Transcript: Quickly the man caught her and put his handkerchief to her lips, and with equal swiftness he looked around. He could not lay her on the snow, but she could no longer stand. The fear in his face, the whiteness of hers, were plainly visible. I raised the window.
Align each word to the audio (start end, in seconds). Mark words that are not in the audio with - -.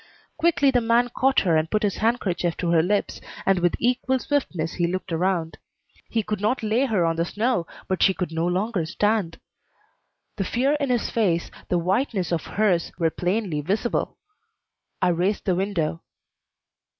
Quickly 0.35 0.71
the 0.71 0.81
man 0.81 1.09
caught 1.09 1.41
her 1.41 1.55
and 1.55 1.69
put 1.69 1.83
his 1.83 1.97
handkerchief 1.97 2.57
to 2.57 2.71
her 2.71 2.81
lips, 2.81 3.21
and 3.45 3.59
with 3.59 3.75
equal 3.77 4.17
swiftness 4.17 4.73
he 4.73 4.87
looked 4.87 5.11
around. 5.13 5.59
He 6.09 6.23
could 6.23 6.41
not 6.41 6.63
lay 6.63 6.85
her 6.87 7.05
on 7.05 7.17
the 7.17 7.23
snow, 7.23 7.67
but 7.87 8.01
she 8.01 8.15
could 8.15 8.31
no 8.31 8.47
longer 8.47 8.83
stand. 8.87 9.39
The 10.37 10.43
fear 10.43 10.73
in 10.79 10.89
his 10.89 11.11
face, 11.11 11.51
the 11.69 11.77
whiteness 11.77 12.31
of 12.31 12.45
hers, 12.47 12.91
were 12.97 13.11
plainly 13.11 13.61
visible. 13.61 14.17
I 15.03 15.09
raised 15.09 15.45
the 15.45 15.53
window. 15.53 16.01